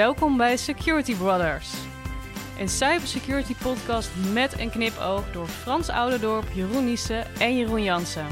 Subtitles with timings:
[0.00, 1.72] Welkom bij Security Brothers.
[2.58, 8.26] Een cybersecurity podcast met een knipoog door Frans Ouderdorp, Jeroen Niesen en Jeroen Jansen.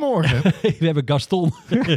[0.00, 0.42] Goedemorgen.
[0.78, 1.52] We hebben Gaston.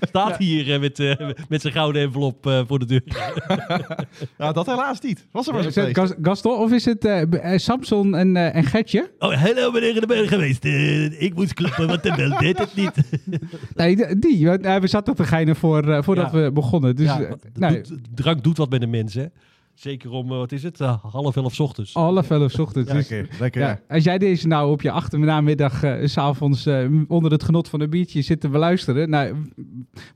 [0.00, 3.02] Staat hier eh, met, eh, met zijn gouden envelop eh, voor de deur.
[4.38, 5.26] nou, dat helaas niet.
[5.30, 6.08] Was er maar Is zo'n het feest.
[6.12, 9.10] Gas- Gaston of is het eh, B- eh, Samson en, eh, en Getje?
[9.18, 10.64] Oh, hallo meneer de Burger geweest.
[11.20, 12.92] Ik moest kloppen, want de bel deed het niet.
[13.74, 14.46] Nee, die.
[14.46, 16.38] want, eh, we zaten te geinen voor, eh, voordat Ja.
[16.44, 16.96] we begonnen.
[16.96, 17.38] Dus, ja, eh, maar
[17.70, 19.32] nou, doet- drank doet wat met de mensen.
[19.76, 21.92] Zeker om, eh, wat is het, eh, half elf 's ochtends.
[21.94, 22.92] half elf ochtends.
[22.92, 23.60] Dus, Lekker, lekker.
[23.60, 27.68] ja, als jij deze nou op je achtermiddag, eh, s s'avonds eh, onder het genot
[27.68, 29.10] van een biertje zit te beluisteren.
[29.10, 29.34] Nou,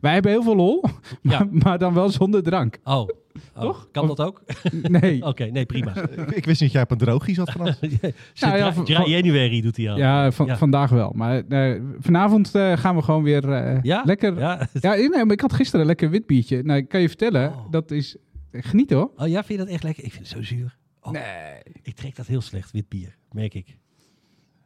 [0.01, 0.85] wij hebben heel veel lol,
[1.23, 1.39] Ja.
[1.39, 2.79] maar, maar dan wel zonder drank.
[2.85, 3.09] Oh, oh.
[3.61, 3.89] Toch?
[3.93, 4.43] Kan dat ook?
[4.83, 5.25] Nee.
[5.31, 5.97] Oké, nee, prima.
[5.97, 7.81] Ik, ik wist niet dat jij op een droogje zat vanaf.
[8.41, 9.97] Nou ja, van- January doet hij al.
[9.97, 10.57] Ja, van, Ja.
[10.57, 11.13] vandaag wel.
[11.15, 14.03] Maar eh, vanavond eh, gaan we gewoon weer eh, Ja?
[14.05, 14.39] lekker...
[14.39, 14.69] Ja?
[14.73, 16.63] Ja, nee, maar ik had gisteren een lekker wit biertje.
[16.63, 17.71] Nou, ik kan je vertellen, Oh.
[17.71, 18.17] dat is...
[18.53, 19.13] Geniet hoor.
[19.17, 20.05] Oh ja, vind je dat echt lekker?
[20.05, 20.79] Ik vind het zo zuur.
[21.01, 21.61] Oh, Nee.
[21.83, 23.79] Ik trek dat heel slecht, wit bier, merk ik.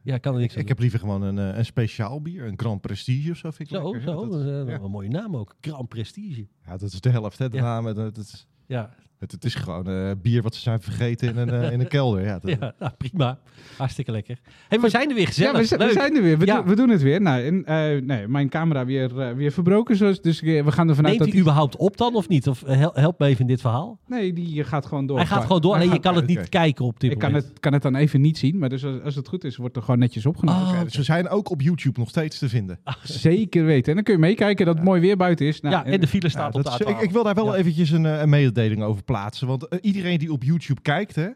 [0.02, 2.44] Ja, ik kan er niks aan Ik heb liever gewoon een, eh, een speciaal bier,
[2.46, 3.50] een Grand Prestige of zo.
[3.50, 4.02] Vind ik Zo, lekker.
[4.02, 4.20] zo.
[4.22, 4.80] Dat, Dat is, eh, ja.
[4.80, 5.54] Een mooie naam ook.
[5.60, 6.46] Grand Prestige.
[6.64, 7.62] ja, dat is de helft, hè, de Ja.
[7.62, 7.84] naam.
[7.86, 11.36] Het, het, is- Ja, het, het is gewoon eh, bier wat ze zijn vergeten in
[11.36, 12.24] een, eh, in een kelder.
[12.24, 13.38] Ja, dat- ja nou, prima.
[13.76, 14.38] Hartstikke lekker.
[14.68, 15.52] Hey, we zijn er weer gezellig.
[15.52, 15.94] Ja, we, zijn- we Leuk.
[15.94, 16.38] zijn er weer.
[16.38, 16.64] We, Ja.
[16.64, 17.20] we doen het weer.
[17.20, 19.98] Nou, en, eh, nee, mijn camera weer, weer verbroken.
[19.98, 21.28] Dus, dus we gaan ervan uit Neemt dat...
[21.28, 22.48] hij überhaupt op dan of niet?
[22.48, 23.98] Of hel- help me even in dit verhaal.
[24.06, 25.16] Nee, die gaat gewoon door.
[25.16, 25.74] Hij gaat gewoon door.
[25.74, 27.48] Alleen je kan het niet kijken op dit Ik kan moment.
[27.48, 28.58] het, kan het dan even niet zien.
[28.58, 30.62] Maar dus als, als het goed is, wordt er gewoon netjes opgenomen.
[30.62, 32.78] Oh, dus we zijn ook op YouTube nog steeds te vinden.
[33.02, 33.88] Zeker weten.
[33.88, 35.60] En dan kun je meekijken dat het mooi weer buiten is.
[35.60, 37.02] Nou, ja, en de file Ja, staat op de is- ik, A12.
[37.02, 37.54] ik wil daar wel Ja.
[37.54, 39.47] eventjes een, een mededeling over plaatsen.
[39.47, 41.28] Want eh, iedereen die op YouTube kijkt, hè,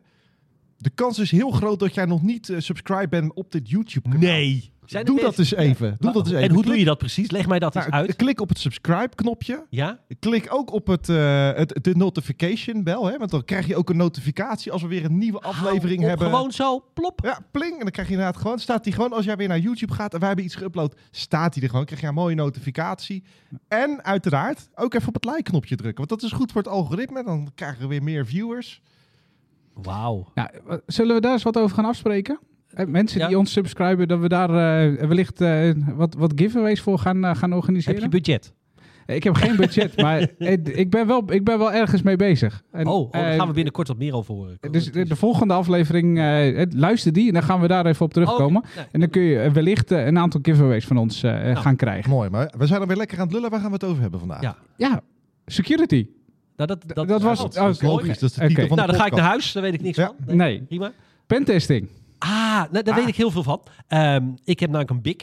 [0.76, 4.08] de kans is heel groot dat jij nog niet eh, subscribe bent op dit YouTube
[4.08, 4.30] kanaal.
[4.30, 4.72] Nee.
[4.90, 5.96] Zijn Doe dat eens even.
[5.98, 6.48] Doe dat eens even.
[6.48, 7.30] En hoe doe je dat precies?
[7.30, 8.16] Leg mij dat eens Nou, uit.
[8.16, 9.66] Klik op het subscribe knopje.
[9.70, 9.98] Ja?
[10.18, 13.90] Klik ook op het, eh, het, de notification bel, hè, want dan krijg je ook
[13.90, 16.26] een notificatie als we weer een nieuwe aflevering op, hebben.
[16.26, 17.20] Gewoon zo, plop.
[17.22, 17.72] Ja, pling.
[17.72, 20.12] En dan krijg je inderdaad gewoon, staat die gewoon, als jij weer naar YouTube gaat
[20.12, 21.84] en wij hebben iets geüpload, staat die er gewoon.
[21.84, 23.24] krijg je een mooie notificatie.
[23.68, 27.24] En uiteraard ook even op het like-knopje drukken, want dat is goed voor het algoritme.
[27.24, 28.80] Dan krijgen we weer meer viewers.
[29.74, 30.30] Wauw.
[30.34, 32.38] Nou, wat- zullen we daar eens wat over gaan afspreken?
[32.86, 33.26] Mensen Ja.
[33.26, 37.34] die ons subscriben, dat we daar eh, wellicht eh, wat, wat giveaways voor gaan, eh,
[37.36, 38.00] gaan Heb organiseren.
[38.00, 38.52] je budget?
[39.06, 42.62] Ik heb geen budget, maar ik, ben wel, ik ben wel ergens mee bezig.
[42.72, 44.58] En, oh, oh, daar gaan we binnenkort wat meer over horen.
[44.70, 46.16] Dus de, de volgende aflevering,
[46.74, 48.62] luister die en dan gaan we daar even op terugkomen.
[48.62, 48.84] Oh, nee.
[48.92, 51.56] En dan kun je wellicht een aantal giveaways van ons eh, Nou.
[51.56, 52.10] gaan krijgen.
[52.10, 53.50] Mooi, maar we zijn er weer lekker aan het lullen.
[53.50, 54.40] Waar gaan we het over hebben vandaag?
[54.42, 54.56] Ja.
[54.76, 55.00] Ja,
[55.46, 56.06] security.
[56.56, 58.48] Nou, dat, dat, dat was oh, logisch, dat is de Oké.
[58.48, 59.52] titel van Nou, de dan ga ik naar huis.
[59.52, 60.12] Daar weet ik niks Ja.
[60.26, 60.36] van.
[60.36, 60.62] Nee.
[60.62, 60.92] Prima.
[61.26, 61.88] Pentesting.
[62.18, 63.62] Ah, nou, daar weet ik heel veel van.
[63.86, 65.16] Ehm, ik heb namelijk een Big.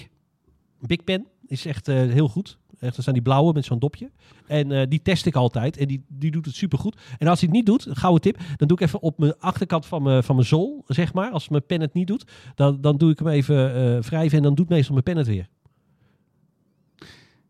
[0.81, 1.25] Een Big Pen.
[1.47, 2.57] is echt eh, heel goed.
[2.79, 4.11] Echt, dat zijn die blauwe met zo'n dopje.
[4.47, 5.77] En eh, die test ik altijd.
[5.77, 7.01] En die, die doet het supergoed.
[7.17, 8.37] En als hij het niet doet, een gouden tip.
[8.55, 11.31] Dan doe ik even op mijn achterkant van mijn, van mijn zool, zeg maar.
[11.31, 12.31] Als mijn pen het niet doet.
[12.55, 14.37] Dan, dan doe ik hem even eh, wrijven.
[14.37, 15.49] En dan doet meestal mijn pen het weer.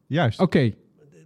[0.07, 0.39] Juist.
[0.39, 0.73] Oké,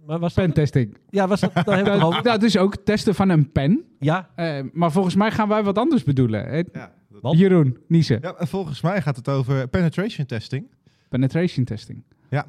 [0.06, 0.44] Maar was dat...
[0.44, 0.96] pentesting.
[1.10, 1.52] Ja, was dat...
[1.64, 3.84] Dan Dat, dat is ook testen van een pen.
[3.98, 6.66] Ja, Eh, maar volgens mij gaan wij wat anders bedoelen.
[6.72, 7.38] Ja, Want?
[7.38, 8.18] Jeroen, Niese.
[8.22, 10.66] ja, en volgens mij gaat het over penetration testing.
[11.08, 12.02] Penetration testing.
[12.30, 12.46] Ja.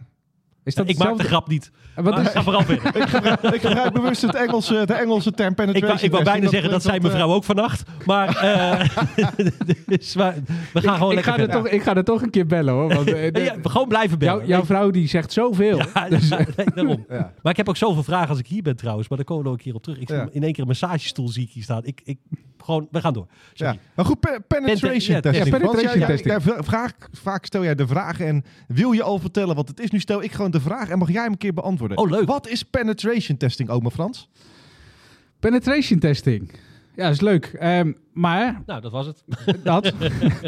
[0.63, 1.71] Is dat ik maak de grap niet.
[1.95, 2.95] Eh, Wat Maar is, ga vooral verder.
[3.01, 6.23] ik, gebruik, ik gebruik bewust het Engelse, de Engelse term Ik penetration wou, ik wou
[6.23, 7.83] bijna zeggen dat, zei eh, mevrouw ook vannacht.
[8.05, 8.97] Maar, eh,
[9.85, 10.35] dus, maar
[10.73, 12.73] we gaan gewoon ik, lekker ga er toch, ik ga er toch een keer bellen
[12.73, 12.93] hoor.
[12.93, 14.35] Want, eh, de- Ja, gewoon blijven bellen.
[14.35, 15.77] jou- jouw vrouw die zegt zoveel.
[15.93, 17.05] Ja, Dus, ja, nee, daarom.
[17.09, 17.33] Ja.
[17.41, 19.07] Maar ik heb ook zoveel vragen als ik hier ben trouwens.
[19.07, 19.99] Maar daar komen we nog een keer op terug.
[19.99, 21.85] Ik in één keer een massagestoel zie ik hier staan.
[21.85, 22.17] Ik, ik,
[22.63, 23.27] gewoon, we gaan door.
[23.53, 23.73] Sorry.
[23.73, 23.79] Ja.
[23.95, 25.45] Maar goed, pe- penetration testing.
[25.45, 26.65] ja, penetration jij- testing.
[26.65, 29.91] vraag- vaak stel jij de vragen en wil je al vertellen wat het is.
[29.91, 31.97] Nu stel ik gewoon de vraag en mag jij hem een keer beantwoorden.
[31.97, 32.27] Oh, leuk.
[32.27, 34.29] Wat is penetration testing, oma Frans?
[35.39, 36.51] penetration testing.
[36.95, 37.45] Ja, is leuk.
[37.45, 39.23] Ehm, maar Nou, dat was het.
[39.63, 39.93] dat.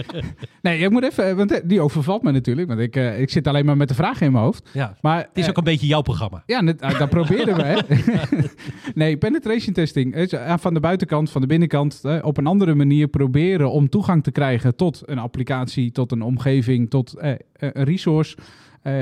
[0.62, 1.36] nee, ik moet even.
[1.36, 2.68] Want eh, die overvalt me natuurlijk.
[2.68, 4.70] Want ik, eh, ik zit alleen maar met de vragen in mijn hoofd.
[4.74, 4.98] Ja.
[5.02, 6.44] Maar Het is eh, ook een beetje jouw programma.
[6.46, 7.82] Ja, net, ah, dat proberen we.
[8.96, 10.28] Nee, penetration testing.
[10.60, 12.02] van de buitenkant, van de binnenkant.
[12.22, 16.90] op een andere manier proberen om toegang te krijgen tot een applicatie, tot een omgeving,
[16.90, 17.38] tot een
[17.84, 18.38] resource.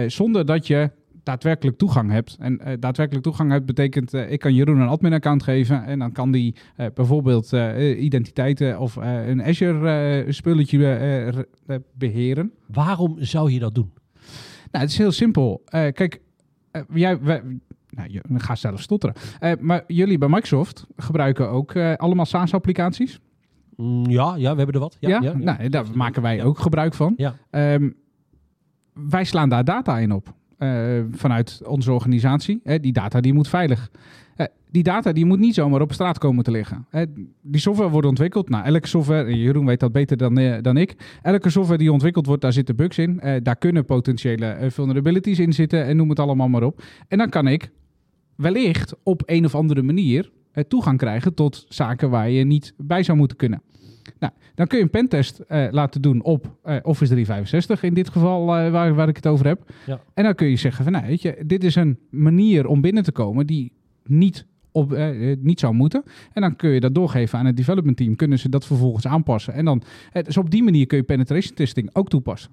[0.07, 0.91] zonder dat je
[1.23, 2.38] daadwerkelijk toegang hebt.
[2.39, 5.83] En eh, daadwerkelijk toegang hebt betekent, eh, ik kan Jeroen een admin-account geven.
[5.83, 7.51] En dan kan die eh, bijvoorbeeld
[7.97, 11.47] identiteiten of een Azure-spulletje
[11.94, 12.51] beheren.
[12.68, 13.91] Waarom zou je dat doen?
[14.71, 15.63] Nou, het is heel simpel.
[15.69, 16.21] Kijk,
[16.94, 17.41] jij, wij,
[17.89, 19.15] nou, je, ga zelf stotteren.
[19.59, 23.19] Maar jullie bij Microsoft gebruiken ook allemaal SaaS-applicaties.
[23.75, 24.97] Mm, ja, ja, we hebben er wat.
[25.00, 25.38] Ja, Ja, ja, ja.
[25.38, 27.13] Nou, daar maken wij ook gebruik van.
[27.18, 27.35] Ja.
[27.50, 27.89] Ehm,
[28.94, 30.33] wij slaan daar data in op.
[30.61, 32.61] eh, vanuit onze organisatie.
[32.81, 33.91] Die data die moet veilig.
[34.35, 36.87] Eh, die data die moet niet zomaar op straat komen te liggen.
[37.41, 38.49] Die software wordt ontwikkeld.
[38.49, 41.19] Nou, elke software, en Jeroen weet dat beter dan, eh, dan ik.
[41.21, 43.21] Elke software die ontwikkeld wordt, daar zitten bugs in.
[43.43, 45.85] Daar kunnen potentiële vulnerabilities in zitten.
[45.85, 46.83] En noem het allemaal maar op.
[47.07, 47.71] En dan kan ik
[48.35, 50.31] wellicht op een of andere manier
[50.67, 53.61] toegang krijgen tot zaken waar je niet bij zou moeten kunnen.
[54.19, 58.09] Nou, dan kun je een pentest eh, laten doen op eh, Office 365 in dit
[58.09, 59.71] geval eh, waar, waar ik het over heb.
[59.86, 60.01] Ja.
[60.13, 63.03] En dan kun je zeggen van, nou, weet je, dit is een manier om binnen
[63.03, 63.71] te komen die
[64.03, 64.98] niet, op,
[65.39, 66.03] niet zou moeten.
[66.33, 68.15] En dan kun je dat doorgeven aan het development team.
[68.15, 69.53] Kunnen ze dat vervolgens aanpassen.
[69.53, 69.81] En dan,
[70.12, 72.51] dus op die manier kun je penetration testing ook toepassen.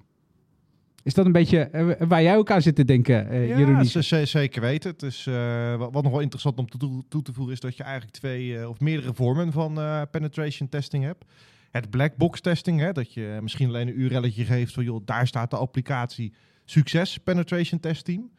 [1.03, 4.61] Is dat een beetje eh, waar jij ook aan zit te denken, eh Ja, zeker
[4.61, 4.91] weten.
[4.91, 7.77] Het is, eh, wat, wat nog wel interessant om toe, toe te voegen is dat
[7.77, 11.25] je eigenlijk twee eh, of meerdere vormen van eh, penetration testing hebt.
[11.71, 15.27] Het black box testing, hè, dat je misschien alleen een URL'tje geeft van joh, daar
[15.27, 16.33] staat de applicatie
[16.65, 18.31] succes penetration test team.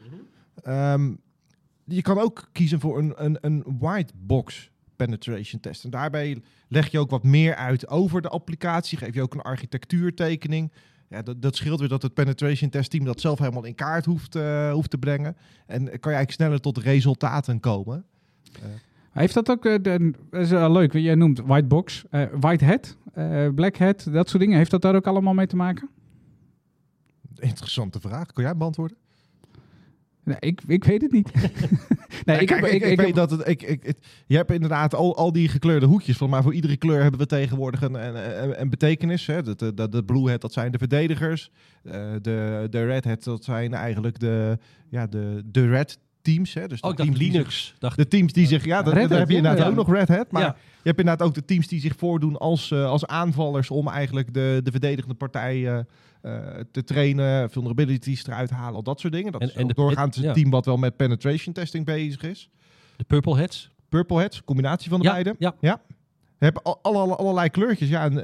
[0.63, 1.15] Ehm,
[1.85, 5.85] je kan ook kiezen voor een, een, een white box penetration test.
[5.85, 9.41] En daarbij leg je ook wat meer uit over de applicatie, geef je ook een
[9.41, 10.73] architectuurtekening.
[11.11, 14.05] Ja, dat, dat scheelt weer dat het penetration test team dat zelf helemaal in kaart
[14.05, 15.37] hoeft, eh, hoeft te brengen.
[15.67, 18.05] En kan je eigenlijk sneller tot resultaten komen.
[19.11, 22.65] Heeft dat ook, eh, de, dat is wel leuk, jij noemt white box, eh, white
[22.65, 24.57] hat, eh, black hat, dat soort dingen.
[24.57, 25.89] Heeft dat daar ook allemaal mee te maken?
[27.35, 28.33] Interessante vraag.
[28.33, 28.97] Kun jij beantwoorden?
[30.31, 31.33] Nee, ik, ik weet het niet.
[32.25, 33.97] nee, Ja, kijk, ik, ik, weet dat het, ik, ik,
[34.27, 37.27] je hebt inderdaad al, al die gekleurde hoekjes van, maar voor iedere kleur hebben we
[37.27, 39.27] tegenwoordig een, een, een, een betekenis.
[39.27, 39.43] Hè.
[39.43, 41.51] De, de, de, de blue hat, dat zijn de verdedigers.
[41.83, 41.93] Eh,
[42.23, 46.55] de, de red hat, dat zijn eigenlijk de, ja, de, de red teams.
[46.55, 46.69] Hè.
[46.69, 47.75] Dus de teams die zich- Linux.
[47.79, 49.69] Dacht De teams die zich, ja, dat, Hat, heb je ja, inderdaad ja.
[49.69, 50.31] ook nog Red Hat.
[50.33, 50.57] Maar Ja.
[50.59, 54.35] je hebt inderdaad ook de teams die zich voordoen als, eh, als aanvallers om eigenlijk
[54.35, 55.79] de, de verdedigende partij eh,
[56.23, 59.33] eh, te trainen, vulnerabilities eruit halen, al dat soort dingen.
[59.33, 60.23] Dat En- is en ook de- doorgaans ja.
[60.23, 62.51] het team wat wel met penetration testing bezig is.
[62.97, 63.71] de Purple Hats.
[63.89, 65.35] Purple Hats, combinatie van de Ja, beide.
[65.61, 65.81] ja.
[66.39, 67.89] Hebben al, alle- allerlei kleurtjes.
[67.89, 68.23] Ja, en,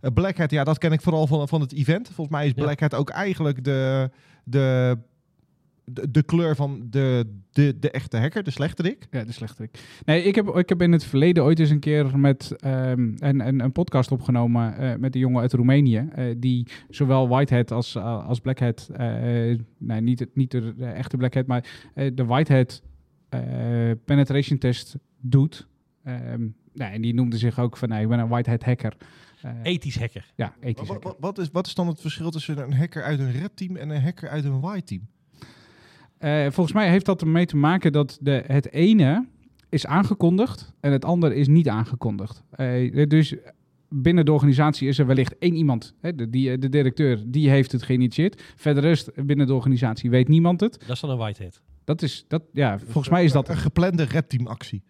[0.00, 2.06] en, Black Hat, ja, dat ken ik vooral van, van het event.
[2.14, 2.62] Volgens mij is Ja.
[2.62, 4.10] Black Hat ook eigenlijk de,
[4.44, 4.98] de,
[5.92, 9.06] de, de kleur van de, de, de echte hacker, de slechterik.
[9.10, 9.78] Ja, de slechterik.
[10.04, 13.46] Nee, ik heb, ik heb in het verleden ooit eens een keer met ehm, een,
[13.46, 16.08] een, een podcast opgenomen eh, met een jongen uit Roemenië.
[16.12, 19.06] eh, die zowel White Hat als, eh, als Black Hat, eh,
[19.78, 22.82] nee, niet, het- niet de, de echte Black Hat, maar eh, de White Hat
[23.28, 23.40] eh,
[24.04, 25.66] penetration test doet.
[26.04, 28.96] Ehm, nee, en die noemde zich ook van, nee, ik ben een White Hat hacker.
[29.42, 30.32] Eh, Ethisch hacker.
[30.36, 31.08] ja, ethisch Wat, hacker.
[31.10, 33.76] wat, wat is, wat is dan het verschil tussen een hacker uit een red team
[33.76, 35.06] en een hacker uit een white team?
[36.18, 39.26] Eh, volgens mij heeft dat ermee te maken dat de, het ene
[39.68, 42.42] is aangekondigd en het andere is niet aangekondigd.
[42.50, 43.34] Eh, dus
[43.88, 47.72] binnen de organisatie is er wellicht één iemand, hè, de, die, de directeur, die heeft
[47.72, 48.42] het geïnitieerd.
[48.56, 50.78] Verder rest binnen de organisatie weet niemand het.
[50.86, 51.60] Dat is dan een white hat.
[51.84, 53.48] Dat is, dat, ja, volgens mij is dat...
[53.48, 54.82] Een geplande red team actie.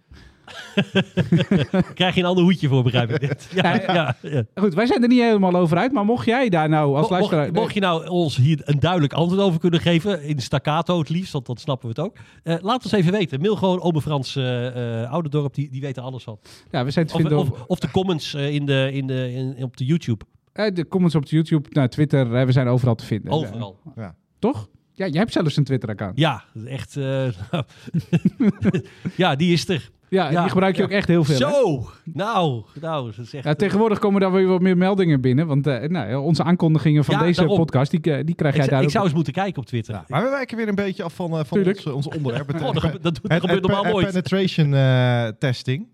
[1.94, 3.48] Krijg je een ander hoedje voor, begrijp ik dit.
[3.54, 4.42] Ja, Ja, ja, ja.
[4.54, 7.14] Goed, wij zijn er niet helemaal over uit, maar mocht jij daar nou als Mo-
[7.16, 7.46] luisteraar...
[7.46, 11.08] Mocht, mocht je nou ons hier een duidelijk antwoord over kunnen geven, in staccato het
[11.08, 12.16] liefst, want dan snappen we het ook.
[12.42, 13.40] Eh, laat ons even weten.
[13.40, 16.38] Mail gewoon Ome Frans eh eh, Ouderdorp, die, die weten alles van.
[16.70, 19.32] ja, we zijn te Of, vinden of, of de comments eh, in de, in de,
[19.32, 20.24] in, op de YouTube.
[20.52, 23.32] eh, de comments op YouTube, nou, Twitter, we zijn overal te vinden.
[23.32, 23.78] Overal.
[23.96, 24.14] Ja.
[24.38, 24.68] Toch?
[24.92, 26.18] Ja, jij hebt zelfs een Twitter-account.
[26.18, 26.96] Ja, echt.
[26.96, 27.28] eh,
[29.16, 29.90] ja, die is er.
[30.10, 30.86] Ja, Ja, die gebruik je ja.
[30.88, 31.34] ook echt heel veel.
[31.48, 31.54] hè?
[31.54, 31.88] Zo!
[32.04, 33.44] Nou, nou, dat is echt...
[33.44, 35.46] Ja, tegenwoordig komen daar weer wat meer meldingen binnen.
[35.46, 37.56] Want eh, nou, onze aankondigingen van Ja, deze daarom.
[37.56, 39.94] podcast, die, eh, die krijg ik, jij daar ik zou eens moeten kijken op Twitter.
[39.94, 42.54] Ja, maar we wijken weer een beetje af van, eh, van ons, ons onderwerp.
[42.54, 44.06] Oh, dat, dat, doet- dat het- gebeurt normaal het nooit.
[44.06, 45.86] penetration eh, testing.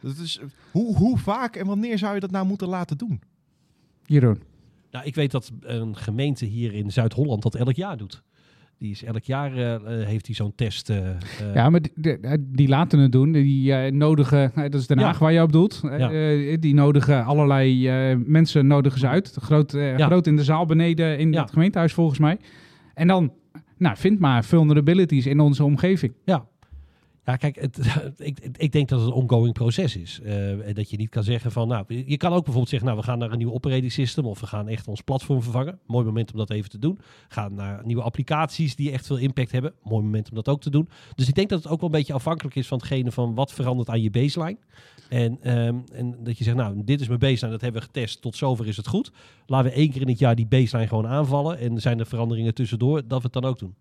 [0.00, 3.20] Dat is, hoe, hoe vaak en wanneer zou je dat nou moeten laten doen?
[4.06, 4.40] Jeroen.
[4.90, 8.22] Nou, ik weet dat een gemeente hier in Zuid-Holland dat elk jaar doet.
[8.82, 10.90] Die is elk jaar eh, eh, heeft hij zo'n test.
[10.90, 10.96] eh,
[11.54, 13.32] Ja, maar die, die- laten het doen.
[13.32, 15.04] Die nodigen, dat is Den Ja.
[15.04, 15.80] Haag waar je op doet.
[15.98, 16.08] Ja.
[16.56, 17.90] die nodigen allerlei
[18.26, 19.36] mensen nodigen ze uit.
[19.40, 20.06] Groot, Ja.
[20.06, 22.38] groot in de zaal beneden in het gemeentehuis volgens mij.
[22.94, 23.32] En dan,
[23.78, 26.12] nou, vind maar vulnerabilities in onze omgeving.
[26.24, 26.46] Ja.
[27.24, 27.78] Ja, kijk, het,
[28.18, 30.20] ik, ik denk dat het een ongoing proces is.
[30.24, 33.00] Eh, en dat je niet kan zeggen van, nou, je kan ook bijvoorbeeld zeggen, nou,
[33.00, 35.78] we gaan naar een nieuw operating system of we gaan echt ons platform vervangen.
[35.86, 36.98] Mooi moment om dat even te doen.
[37.28, 39.72] Gaan naar nieuwe applicaties die echt veel impact hebben.
[39.82, 40.88] Mooi moment om dat ook te doen.
[41.14, 43.52] Dus ik denk dat het ook wel een beetje afhankelijk is van hetgene van wat
[43.52, 44.58] verandert aan je baseline.
[45.08, 48.20] En, ehm, en dat je zegt, nou, dit is mijn baseline, dat hebben we getest,
[48.20, 49.12] tot zover is het goed.
[49.46, 51.58] Laten we één keer in het jaar die baseline gewoon aanvallen.
[51.58, 53.74] En zijn er veranderingen tussendoor, dat we het dan ook doen.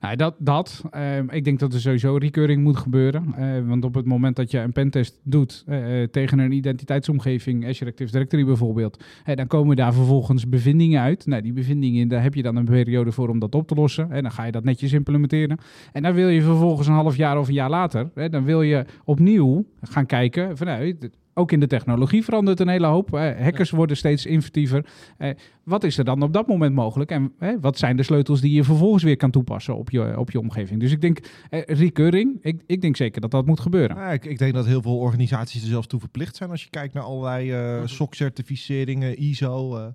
[0.00, 3.34] Nou, dat, dat ehm, ik denk dat er sowieso recurring moet gebeuren.
[3.36, 7.66] Eh, want op het moment dat je een pentest doet eh, eh, tegen een identiteitsomgeving,
[7.66, 11.26] Azure Active Directory bijvoorbeeld, dan komen daar vervolgens bevindingen uit.
[11.26, 14.10] Nou, die bevindingen, daar heb je dan een periode voor om dat op te lossen.
[14.10, 15.58] En dan ga je dat netjes implementeren.
[15.92, 18.84] En dan wil je vervolgens een half jaar of een jaar later, dan wil je
[19.04, 23.10] opnieuw gaan kijken vanuit ook in de technologie verandert een hele hoop.
[23.10, 24.86] Hackers worden steeds inventiever.
[25.18, 25.30] Eh,
[25.62, 27.10] wat is er dan op dat moment mogelijk?
[27.10, 30.38] En wat zijn de sleutels die je vervolgens weer kan toepassen op je, op je
[30.38, 30.80] omgeving?
[30.80, 31.18] Dus ik denk,
[31.50, 33.96] eh, recurring, ik, ik denk zeker dat dat moet gebeuren.
[33.96, 36.70] Ja, ik, ik denk dat heel veel organisaties er zelfs toe verplicht zijn als je
[36.70, 39.92] kijkt naar allerlei eh SOC-certificeringen, ISO.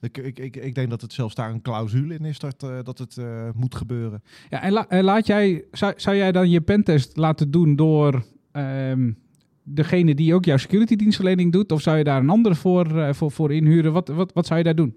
[0.00, 2.98] ik, ik, ik, ik denk dat het zelfs daar een clausule in is dat, dat
[2.98, 3.16] het
[3.54, 4.22] moet gebeuren.
[4.50, 8.24] Ja, en la- en laat jij, zou, zou jij dan je pentest laten doen door
[8.52, 9.10] ehm,
[9.64, 11.72] degene die ook jouw security dienstverlening doet?
[11.72, 13.92] Of zou je daar een andere voor, eh, voor, voor inhuren?
[13.92, 14.96] Wat, wat, wat zou je daar doen?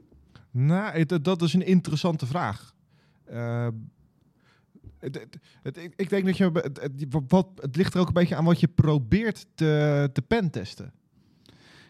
[0.51, 2.74] Nou, dat is een interessante vraag.
[3.25, 3.67] Eh,
[5.00, 5.27] het,
[5.63, 6.51] het- ik, ik denk dat je.
[6.53, 10.91] Het, wat, het ligt er ook een beetje aan wat je probeert te, te pentesten.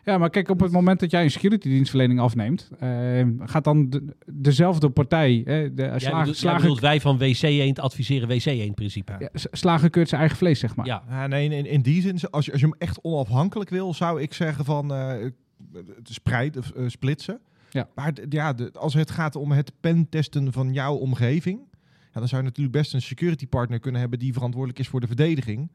[0.08, 3.90] Ja, maar kijk, op het moment dat jij een security dienstverlening afneemt, ehm, gaat dan
[3.90, 7.80] de- dezelfde partij, hè, de Jij slagen, bedoelt, jij slagen, bedoelt wij van WC Eend
[7.80, 9.16] adviseren WC Eend principe.
[9.62, 10.86] ja, keurt zijn eigen vlees, zeg maar.
[10.86, 11.04] Ja.
[11.10, 14.22] Ja, nee, in, in die zin, als je, als je hem echt onafhankelijk wil, zou
[14.22, 15.30] ik zeggen van eh
[15.74, 17.40] het spreiden, of, eh, splitsen.
[17.72, 17.90] Ja.
[17.96, 21.60] Maar ja, de- als het gaat om het pentesten van jouw omgeving,
[22.14, 25.00] ja, dan zou je natuurlijk best een security partner kunnen hebben die verantwoordelijk is voor
[25.00, 25.70] de verdediging.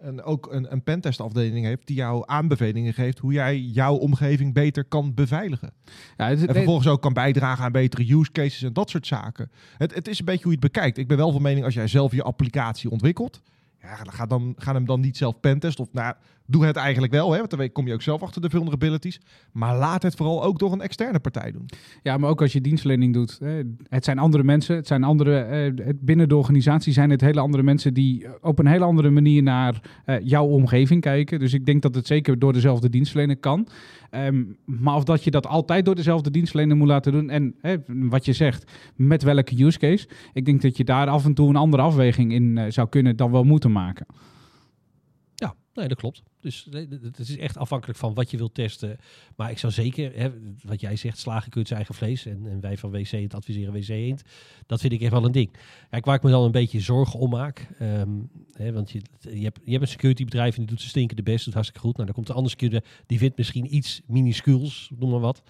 [0.00, 4.84] En ook een, een pentestafdeling heeft die jou aanbevelingen geeft hoe jij jouw omgeving beter
[4.84, 5.72] kan beveiligen.
[6.16, 9.50] Ja, het- En vervolgens ook kan bijdragen aan betere use cases en dat soort zaken.
[9.76, 10.98] Het, het is een beetje hoe je het bekijkt.
[10.98, 13.40] Ik ben wel van mening als jij zelf je applicatie ontwikkelt.
[13.82, 15.84] Ja, ga, dan, ga hem dan niet zelf pentesten.
[15.84, 16.14] Of nou,
[16.46, 17.32] doe het eigenlijk wel.
[17.32, 19.20] Hè, want dan kom je ook zelf achter de vulnerabilities.
[19.52, 21.68] Maar laat het vooral ook door een externe partij doen.
[22.02, 23.38] Ja, maar ook als je dienstverlening doet.
[23.88, 24.76] Het zijn andere mensen.
[24.76, 25.38] Het zijn andere.
[25.38, 29.42] eh, binnen de organisatie zijn het hele andere mensen die op een hele andere manier
[29.42, 31.38] naar eh, jouw omgeving kijken.
[31.38, 33.68] Dus ik denk dat het zeker door dezelfde dienstverlener kan.
[34.10, 37.30] Ehm, maar of dat je dat altijd door dezelfde dienstverlener moet laten doen.
[37.30, 37.54] En
[37.86, 40.08] wat je zegt, met welke use case.
[40.32, 43.16] Ik denk dat je daar af en toe een andere afweging in eh, zou kunnen
[43.16, 44.06] dan wel moeten maken.
[45.74, 46.22] Nee, dat klopt.
[46.40, 48.96] Dus het het is echt afhankelijk van wat je wilt testen.
[49.36, 50.30] Maar ik zou zeker, hè,
[50.62, 52.26] wat jij zegt, slagen kunt zijn eigen vlees.
[52.26, 54.22] En, en wij van WC Eend adviseren WC Eend.
[54.66, 55.50] Dat vind ik echt wel een ding.
[55.90, 57.68] Kijk, waar ik me dan een beetje zorgen om maak.
[57.78, 58.10] ehm,
[58.52, 61.44] hè, want je, je, hebt, een security bedrijf en die doet zijn stinkende best.
[61.44, 61.94] Doet hartstikke goed.
[61.94, 65.42] Nou, dan komt de andere security, die vindt misschien iets minuscuuls, noem maar wat.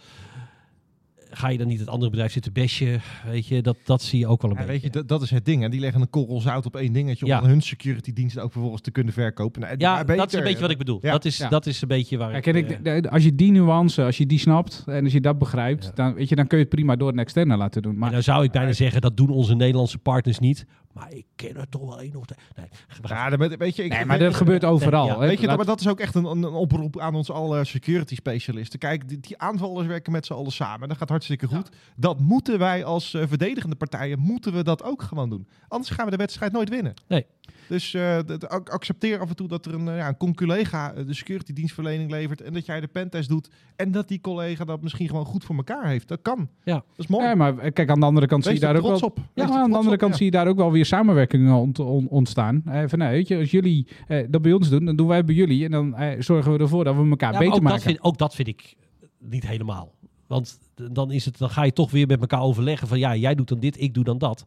[1.36, 2.98] Ga je dan niet het andere bedrijf zitten besje?
[3.26, 4.80] Weet je, dat, dat zie je ook wel een Ja, beetje.
[4.82, 5.64] weet je, dat, dat is het ding.
[5.64, 7.26] En die leggen een korrel zout op één dingetje.
[7.26, 7.40] Ja.
[7.40, 9.60] Om hun security diensten ook vervolgens te kunnen verkopen.
[9.60, 10.98] Nou, ja, maar dat is een beetje wat ik bedoel.
[11.02, 11.10] Ja.
[11.12, 11.48] Dat, is, Ja.
[11.48, 12.46] dat is een beetje waar ik...
[12.46, 15.38] eh, ik, de- als je die nuance, als je die snapt en als je dat
[15.38, 15.90] begrijpt, Ja.
[15.94, 17.98] dan, weet je, dan kun je het prima door een externe laten doen.
[17.98, 20.66] Maar nou zou ik bijna zeggen, dat doen onze Nederlandse partners niet.
[20.94, 22.38] Maar ik ken er toch wel één of twee.
[22.56, 22.66] Nee,
[23.02, 25.06] Ja, weet- je, ik, nee, maar dat gebeurt overal.
[25.06, 25.18] ja.
[25.18, 28.14] Weet je, Laat- maar dat is ook echt een, een, oproep aan ons alle security
[28.14, 28.78] specialisten.
[28.78, 30.88] Kijk, die, die aanvallers werken met z'n allen samen.
[30.88, 31.68] Dat gaat hartstikke goed.
[31.96, 35.48] Dat moeten wij als eh, verdedigende partijen, moeten we dat ook gewoon doen.
[35.68, 36.94] Anders gaan we de wedstrijd nooit winnen.
[37.06, 37.26] Nee.
[37.68, 38.18] Dus eh,
[38.64, 42.10] accepteer af en toe dat er een, eh, ja, een conculega eh, de security dienstverlening
[42.10, 42.40] levert.
[42.40, 43.48] En dat jij de pentest doet.
[43.76, 46.08] En dat die collega dat misschien gewoon goed voor elkaar heeft.
[46.08, 46.48] Dat kan.
[46.64, 46.72] Ja.
[46.74, 47.24] Dat is mooi.
[47.24, 48.98] Ja, maar kijk, aan de andere kant Wees zie je daar ook wel...
[49.00, 49.18] op.
[49.34, 50.16] Ja, aan de andere op, kant ja.
[50.16, 52.62] zie je daar ook wel weer samenwerkingen ont- on- ontstaan.
[52.66, 55.24] Eh, van, nou, weet je, als jullie eh, dat bij ons doen, dan doen wij
[55.24, 55.64] bij jullie.
[55.64, 57.82] En dan eh, zorgen we ervoor dat we elkaar Ja, beter ook, dat maken.
[57.82, 58.74] vind, ook dat vind ik
[59.18, 59.92] niet helemaal.
[60.26, 60.58] Want
[60.92, 63.48] dan, is het, dan ga je toch weer met elkaar overleggen van ja, jij doet
[63.48, 64.44] dan dit, ik doe dan dat.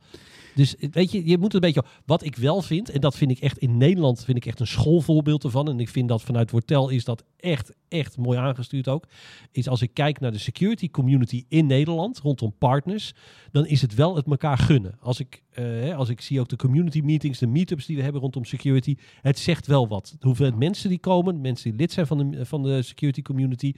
[0.58, 1.84] Dus weet je, je moet een beetje.
[2.06, 4.68] Wat ik wel vind, en dat vind ik echt in Nederland, vind ik echt een
[4.68, 5.70] schoolvoorbeeld ervan.
[5.70, 9.06] En ik vind dat vanuit Wortel is dat echt, echt mooi aangestuurd ook.
[9.52, 13.14] Is als ik kijk naar de security community in Nederland rondom partners,
[13.52, 14.98] dan is het wel het elkaar gunnen.
[15.00, 18.22] Als ik, eh, als ik zie ook de community meetings, de meetups die we hebben
[18.22, 20.16] rondom security, het zegt wel wat.
[20.20, 23.74] De hoeveelheid mensen die komen, mensen die lid zijn van de, van de security community.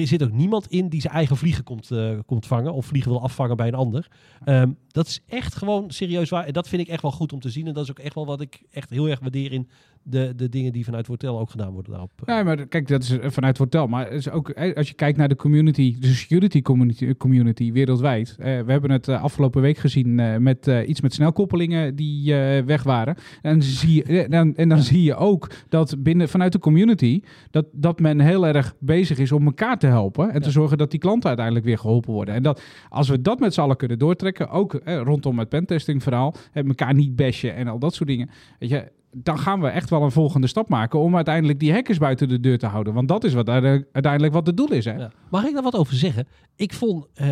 [0.00, 3.10] Er zit ook niemand in die zijn eigen vliegen komt, eh, komt vangen of vliegen
[3.10, 4.08] wil afvangen bij een ander.
[4.44, 6.44] Ehm, dat is echt gewoon serieus waar.
[6.44, 7.66] En dat vind ik echt wel goed om te zien.
[7.66, 9.68] En dat is ook echt wel wat ik echt heel erg waardeer in
[10.08, 12.10] de, de dingen die vanuit Wortel ook gedaan worden daarop.
[12.26, 13.86] Ja, maar kijk, dat is eh, vanuit Wortel.
[13.86, 18.36] Maar is ook, eh, als je kijkt naar de community, de security community, community wereldwijd.
[18.38, 22.34] eh, we hebben het eh, afgelopen week gezien eh, met eh, iets met snelkoppelingen die
[22.34, 23.16] eh, weg waren.
[23.42, 27.20] En, zie je, eh, dan, en dan zie je ook dat binnen, vanuit de community,
[27.50, 30.30] dat, dat men heel erg bezig is om elkaar te helpen.
[30.30, 32.34] En te zorgen dat die klanten uiteindelijk weer geholpen worden.
[32.34, 36.02] En dat als we dat met z'n allen kunnen doortrekken, ook eh, rondom het pentesting
[36.02, 38.30] verhaal, eh, elkaar niet bashen en al dat soort dingen.
[38.58, 41.98] Weet je, dan gaan we echt wel een volgende stap maken om uiteindelijk die hackers
[41.98, 42.94] buiten de deur te houden.
[42.94, 44.84] Want dat is wat uite- uiteindelijk wat het doel is.
[44.84, 44.94] Hè?
[44.94, 45.10] Ja.
[45.30, 46.26] Mag ik daar wat over zeggen?
[46.56, 47.28] Ik vond, eh,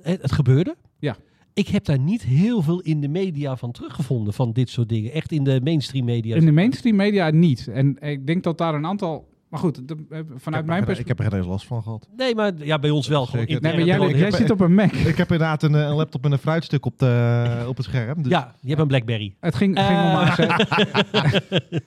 [0.00, 0.76] het, het gebeurde.
[0.98, 1.16] Ja.
[1.54, 5.12] ik heb daar niet heel veel in de media van teruggevonden, van dit soort dingen.
[5.12, 6.36] Echt in de mainstream media.
[6.36, 7.68] In de mainstream media niet.
[7.68, 9.28] En ik denk dat daar een aantal...
[9.48, 11.06] Maar goed, de- eh, vanuit mijn er- ik perspectief...
[11.06, 12.08] heb er geen eens last van gehad.
[12.16, 13.26] Nee, maar ja, bij ons wel.
[13.26, 13.44] Gewoon.
[13.46, 14.92] Nee, maar jij, heb- zit op een Mac.
[14.92, 18.22] Ik heb inderdaad een, eh, een laptop met een fruitstuk op, de, op het scherm.
[18.22, 19.34] Dus Ja, je hebt een Blackberry.
[19.40, 20.28] Het ging, ging om Eh.
[20.30, 20.66] ASR.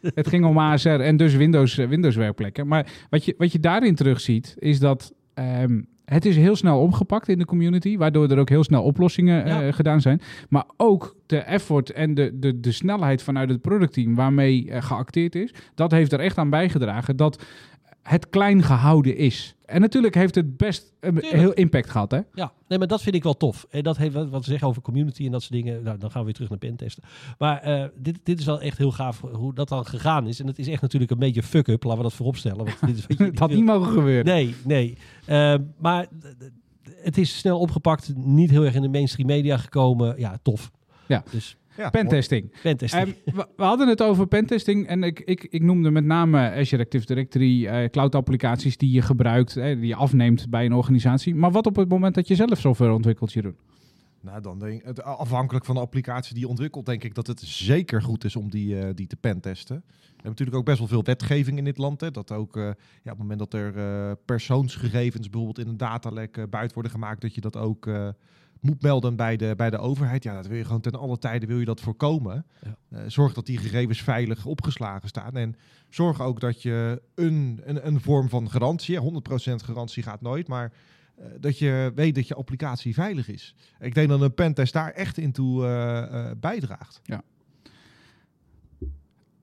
[0.19, 2.67] het ging om ASR en dus Windows, eh, Windows werkplekken.
[2.67, 7.27] Maar wat je, wat je daarin terugziet, is dat ehm, het is heel snel opgepakt
[7.27, 10.21] in de community, waardoor er ook heel snel oplossingen eh, gedaan zijn.
[10.49, 15.35] Maar ook de effort en de, de, de snelheid vanuit het productteam waarmee eh, geacteerd
[15.35, 17.43] is, dat heeft er echt aan bijgedragen dat
[18.03, 19.55] het klein gehouden is.
[19.65, 21.35] En natuurlijk heeft het best een Tuurlijk.
[21.35, 22.19] heel impact gehad, hè?
[22.33, 23.65] Ja, nee, maar dat vind ik wel tof.
[23.69, 25.83] En dat heeft wat te zeggen over community en dat soort dingen.
[25.83, 27.03] Nou, dan gaan we weer terug naar pentesten.
[27.37, 30.39] Maar eh, dit, dit is wel echt heel gaaf hoe dat dan gegaan is.
[30.39, 32.65] En het is echt natuurlijk een beetje fuck-up, laten we dat vooropstellen.
[32.65, 34.25] Want dit is wat je Het had niet mogen gebeuren.
[34.25, 34.97] Nee, nee.
[35.25, 36.07] Eh, maar
[36.95, 40.19] het is snel opgepakt, niet heel erg in de mainstream media gekomen.
[40.19, 40.71] Ja, tof.
[41.07, 41.23] Ja.
[41.31, 42.53] Dus ja, Pentesting.
[42.61, 43.15] pentesting.
[43.25, 46.83] Ehm, we, we hadden het over pentesting en ik, ik, ik noemde met name Azure
[46.83, 51.35] Active Directory, eh, cloud applicaties die je gebruikt, eh, die je afneemt bij een organisatie.
[51.35, 53.55] Maar wat op het moment dat je zelf software ontwikkelt, Jeroen?
[54.21, 57.39] Nou, dan denk het, afhankelijk van de applicatie die je ontwikkelt, denk ik dat het
[57.39, 59.83] zeker goed is om die, eh, die te pentesten.
[60.19, 62.01] We hebben natuurlijk ook best wel veel wetgeving in dit land.
[62.01, 65.77] Hè, dat ook eh, ja, op het moment dat er eh, persoonsgegevens bijvoorbeeld in een
[65.77, 68.07] datalek eh, buiten worden gemaakt, dat je dat ook eh,
[68.59, 70.23] moet melden bij de, bij de overheid.
[70.23, 72.45] Ja, dat wil je gewoon ten alle tijden wil je dat voorkomen.
[72.63, 72.77] Ja.
[72.89, 75.33] Eh, zorg dat die gegevens veilig opgeslagen staan.
[75.37, 75.55] En
[75.89, 79.01] zorg ook dat je een, een, een vorm van garantie, hè,
[79.51, 80.71] 100% garantie gaat nooit, maar
[81.15, 83.55] eh, dat je weet dat je applicatie veilig is.
[83.79, 87.01] Ik denk dat een pentest daar echt in toe eh, bijdraagt.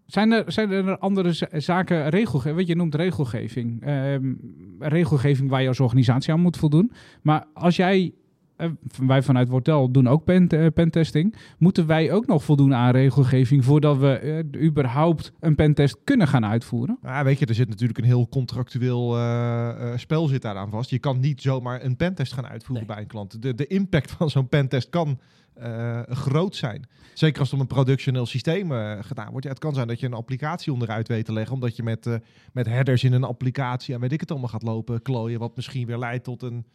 [0.06, 4.34] Zijn er, zijn er andere za- zaken, regelgeving, wat je noemt regelgeving, ehm,
[4.78, 6.92] regelgeving waar je als organisatie aan moet voldoen.
[7.22, 8.14] Maar als jij,
[9.06, 13.64] wij vanuit Wortel doen ook pen, eh, pentesting, moeten wij ook nog voldoen aan regelgeving
[13.64, 16.98] voordat we eh, überhaupt een pentest kunnen gaan uitvoeren?
[17.02, 20.90] Ja, weet je, er zit natuurlijk een heel contractueel eh, eh, spel zit daaraan vast.
[20.90, 22.94] Je kan niet zomaar een pentest gaan uitvoeren Nee.
[22.94, 23.42] bij een klant.
[23.42, 25.18] De, de impact van zo'n pentest kan
[25.54, 26.86] eh, groot zijn.
[27.14, 29.44] Zeker als het om een productioneel systeem eh, gedaan wordt.
[29.44, 32.06] Ja, het kan zijn dat je een applicatie onderuit weet te leggen, omdat je met,
[32.06, 32.14] eh,
[32.52, 35.86] met headers in een applicatie en weet ik het allemaal gaat lopen klooien, wat misschien
[35.86, 36.66] weer leidt tot een,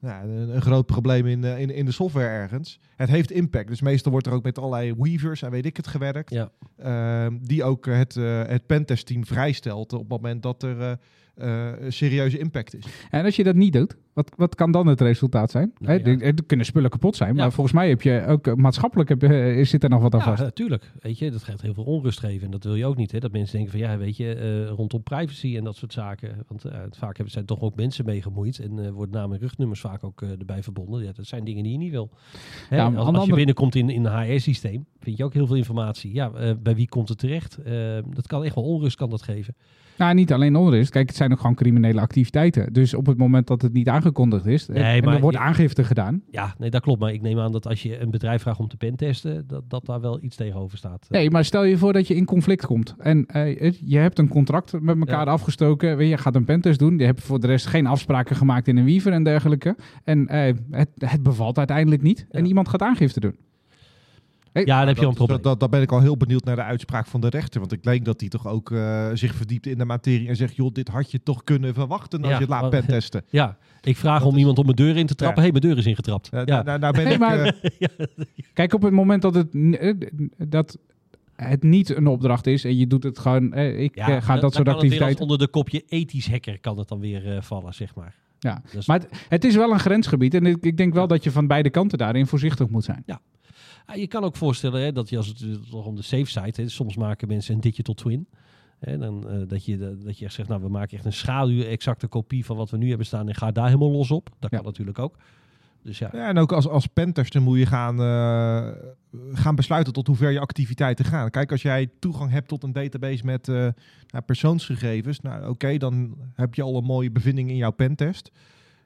[0.00, 2.78] nou, een, een groot probleem in, eh, in, in de software ergens.
[2.96, 3.68] Het heeft impact.
[3.68, 6.30] Dus meestal wordt er ook met allerlei weavers en weet ik het gewerkt.
[6.30, 6.50] Ja.
[6.76, 10.92] Ehm, die ook het, eh het pentest-team vrijstelt op het moment dat er eh,
[11.34, 12.84] eh, een serieuze impact is.
[13.10, 15.72] En als je dat niet doet, wat, wat kan dan het resultaat zijn?
[15.78, 16.18] Nou ja.
[16.20, 17.50] er, kunnen spullen kapot zijn, maar Ja.
[17.50, 20.24] volgens mij heb je ook eh, maatschappelijk heb, je- zit er nog wat aan Ja,
[20.26, 20.42] vast.
[20.42, 20.92] natuurlijk.
[21.00, 22.44] Weet je, dat gaat heel veel onrust geven.
[22.44, 23.12] En dat wil je ook niet.
[23.12, 23.18] Hè?
[23.18, 26.44] Dat mensen denken van ja, weet je, eh, rondom privacy en dat soort zaken.
[26.48, 28.58] Want eh, vaak hebben, zijn toch ook mensen mee gemoeid.
[28.58, 31.02] En eh worden namen en rugnummers vaak ook eh, erbij verbonden.
[31.04, 32.10] Ja, dat zijn dingen die je niet wil.
[32.68, 36.14] Hè, Ja, als, je binnenkomt in, in een HR-systeem, vind je ook heel veel informatie.
[36.14, 37.56] Ja, eh, bij wie komt het terecht?
[37.56, 37.72] Eh,
[38.14, 39.54] dat kan echt wel onrust kan dat geven.
[39.98, 40.90] Nou, niet alleen onrust.
[40.90, 42.72] Kijk, het zijn ook gewoon criminele activiteiten.
[42.72, 45.84] Dus op het moment dat het niet aangekondigd is Nee, en maar er wordt aangifte
[45.84, 46.22] gedaan.
[46.30, 47.00] Ja, nee, dat klopt.
[47.00, 49.86] Maar ik neem aan dat als je een bedrijf vraagt om te pentesten, dat, dat
[49.86, 51.06] daar wel iets tegenover staat.
[51.10, 52.94] Nee, maar stel je voor dat je in conflict komt.
[52.98, 55.32] En eh, je hebt een contract met elkaar Ja.
[55.32, 56.06] afgestoken.
[56.08, 56.98] Je gaat een pentest doen.
[56.98, 59.76] Je hebt voor de rest geen afspraken gemaakt in een Weaver en dergelijke.
[60.04, 62.26] En eh, het, het bevalt uiteindelijk niet.
[62.30, 63.36] En iemand gaat aangifte doen.
[64.52, 65.36] Ja, dan heb je een dat, probleem.
[65.36, 67.60] dat, dat, dat ben ik al heel benieuwd naar de uitspraak van de rechter.
[67.60, 70.56] Want ik denk dat hij toch ook eh, zich verdiept in de materie en zegt...
[70.56, 73.24] joh, dit had je toch kunnen verwachten als Ja, je het laat pentesten.
[73.30, 75.42] Ja, ik vraag Dat om is- iemand om mijn deur in te trappen.
[75.42, 75.48] Ja.
[75.48, 76.28] Hé, hey, mijn deur is ingetrapt.
[76.30, 76.62] Ja, ja.
[76.62, 77.18] nou, nou ben Nee, ik...
[77.18, 77.88] maar- eh,
[78.54, 79.94] Kijk, op het moment dat het, eh,
[80.48, 80.78] dat
[81.36, 83.52] het niet een opdracht is en je doet het gewoon...
[83.52, 85.22] eh, ik Ja, eh, ga dat dan soort activiteiten...
[85.22, 88.14] onder de kopje ethisch hacker kan het dan weer eh, vallen, zeg maar.
[88.38, 90.34] Ja, Dus- maar het, het is wel een grensgebied.
[90.34, 93.02] En ik, ik denk wel dat je van beide kanten daarin voorzichtig moet zijn.
[93.06, 93.16] Ah,
[93.94, 96.68] je kan ook voorstellen hè, dat je als het toch om de safe side, hè,
[96.68, 98.28] soms maken mensen een digital twin.
[98.78, 101.62] Hè, dan, eh, dat, je, dat je echt zegt, nou we maken echt een schaduw,
[101.62, 104.30] exacte kopie van wat we nu hebben staan en ga daar helemaal los op.
[104.38, 104.56] Dat Ja.
[104.56, 105.16] kan natuurlijk ook.
[105.82, 108.68] Dus ja, Ja, en ook als, als pentester moet je gaan, eh,
[109.32, 111.30] gaan besluiten tot hoe ver je activiteiten gaan.
[111.30, 113.54] Kijk, als jij toegang hebt tot een database met eh,
[114.06, 118.30] nou, persoonsgegevens, nou oké, dan heb je al een mooie bevinding in jouw pentest.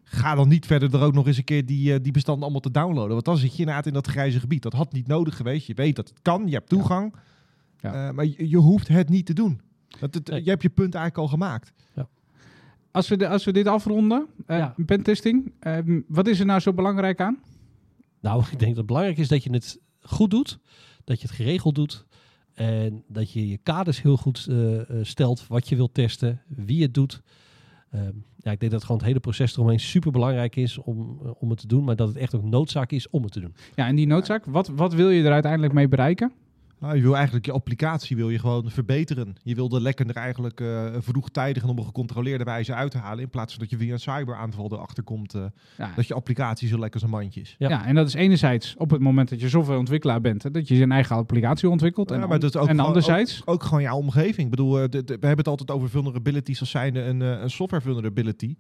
[0.05, 2.61] Ga dan niet verder er ook nog eens een keer die, eh, die bestanden allemaal
[2.61, 3.13] te downloaden.
[3.13, 4.63] Want dan zit je inderdaad in dat grijze gebied.
[4.63, 5.67] Dat had niet nodig geweest.
[5.67, 7.15] Je weet dat het kan, je hebt toegang.
[7.81, 8.09] Ja.
[8.09, 9.61] Eh, maar je, je hoeft het niet te doen.
[10.01, 10.45] Dat het, Nee.
[10.45, 11.73] Je hebt je punt eigenlijk al gemaakt.
[12.91, 14.75] Als we, de, als we dit afronden, eh Ja.
[14.87, 17.39] pentesting, eh, wat is er nou zo belangrijk aan?
[18.21, 20.59] nou ik denk dat het belangrijk is dat je het goed doet,
[21.05, 22.05] dat je het geregeld doet
[22.53, 24.49] en dat je je kaders heel goed
[25.03, 27.23] stelt, wat je wilt testen, wie het doet.
[27.95, 31.31] Ehm, ja, ik denk dat gewoon het hele proces eromheen super belangrijk is om, eh,
[31.39, 31.85] om het te doen.
[31.85, 33.55] Maar dat het echt ook noodzaak is om het te doen.
[33.75, 36.33] Ja, en die noodzaak, wat, wat wil je er uiteindelijk mee bereiken?
[36.85, 39.37] Nou, je wil eigenlijk je applicatie wil je gewoon verbeteren.
[39.43, 43.23] Je wil de lekker er eigenlijk eh, vroegtijdig en op een gecontroleerde wijze uithalen.
[43.23, 45.45] In plaats van dat je via een cyberaanval erachter komt eh,
[45.79, 47.55] Ja, dat je applicatie zo lekker als een mandje is.
[47.59, 47.69] Ja.
[47.69, 47.87] ja.
[47.87, 50.93] en dat is enerzijds op het moment dat je softwareontwikkelaar bent, hè, dat je een
[50.93, 52.09] eigen applicatie ontwikkelt.
[52.09, 54.45] Ja, en maar dat is ook en gewoon- anderzijds, Ook gewoon jouw omgeving.
[54.45, 57.41] Ik bedoel, eh, de- de- we hebben het altijd over vulnerabilities als zijnde een, eh,
[57.43, 58.55] een software vulnerability.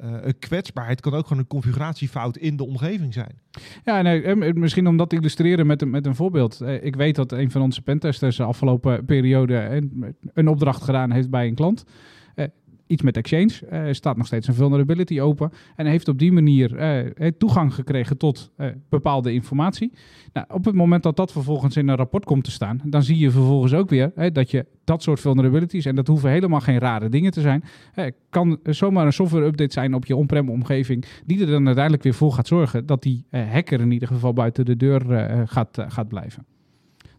[0.00, 3.38] Eh, een kwetsbaarheid kan ook gewoon een configuratiefout in de omgeving zijn.
[3.84, 6.60] Ja, nee, eh, misschien om dat te illustreren met een, met een voorbeeld.
[6.60, 11.10] Eh, Ik weet dat een van onze pentesters de afgelopen periode een, een opdracht gedaan
[11.10, 11.84] heeft bij een klant.
[12.90, 13.66] Iets met Exchange.
[13.68, 15.50] Eh, staat nog steeds een vulnerability open.
[15.76, 18.50] En heeft op die manier eh, eh, toegang gekregen tot
[18.88, 19.92] bepaalde informatie.
[20.32, 23.18] Nou, op het moment dat dat vervolgens in een rapport komt te staan, dan zie
[23.18, 27.08] je vervolgens ook weer dat je dat soort vulnerabilities, en dat hoeven helemaal geen rare
[27.08, 27.64] dingen te zijn,
[28.30, 32.14] kan zomaar een software update zijn op je on-prem omgeving, die er dan uiteindelijk weer
[32.14, 35.00] voor gaat zorgen dat die hacker in ieder geval buiten de deur
[35.46, 36.46] gaat, gaat blijven.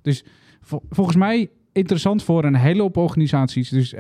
[0.02, 0.24] Dus
[0.62, 3.70] vol- volgens mij interessant voor een hele hoop organisaties.
[3.70, 3.94] Dus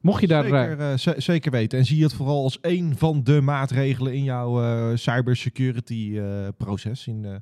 [0.00, 0.42] mocht je daar...
[0.44, 1.78] zeker, eh, zeker weten.
[1.78, 6.48] En zie je het vooral als één van de maatregelen in jouw eh, cybersecurity eh,
[6.56, 7.06] proces.
[7.06, 7.34] In eh,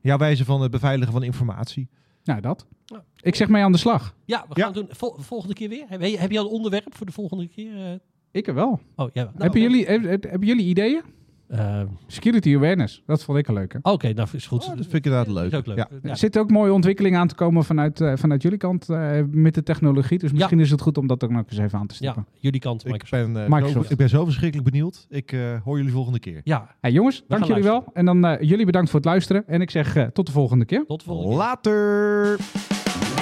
[0.00, 1.88] jouw wijze van het beveiligen van informatie.
[2.24, 2.66] nou, dat.
[2.86, 3.04] Ja.
[3.20, 4.14] Ik zeg mee aan de slag.
[4.24, 4.86] Ja, we gaan het doen.
[4.90, 5.84] Vol- volgende keer weer.
[5.88, 7.86] Heb je, heb je al een onderwerp voor de volgende keer?
[7.86, 7.92] eh?
[8.30, 8.80] Ik wel.
[8.96, 9.22] Oh, ja.
[9.24, 11.02] nou, hebben, jullie, heb- heb- hebben jullie ideeën?
[11.48, 13.78] Eh, Security awareness, dat vond ik een leuke.
[13.82, 14.62] Oké, nou is goed.
[14.62, 15.52] Oh, dat vind ik inderdaad leuk.
[15.52, 15.76] Is ook leuk.
[15.76, 15.88] Ja.
[16.02, 16.10] Ja.
[16.10, 19.54] Er zitten ook mooie ontwikkelingen aan te komen vanuit, eh, vanuit jullie kant eh, met
[19.54, 20.18] de technologie.
[20.18, 22.26] Dus misschien is het goed om dat ook nog eens even aan te stippen.
[22.32, 23.32] Ja, jullie kant, Ik Microsoft.
[23.32, 23.86] ben, eh, Microsoft.
[23.86, 25.06] Zo, ik ben zo verschrikkelijk benieuwd.
[25.08, 26.40] Ik eh, hoor jullie volgende keer.
[26.44, 27.84] Ja, Hey, jongens, dank jullie wel.
[27.92, 29.46] En dan eh, jullie bedankt voor het luisteren.
[29.46, 30.84] En ik zeg eh, tot de volgende keer.
[30.86, 31.38] tot de volgende keer.
[31.38, 33.13] Later!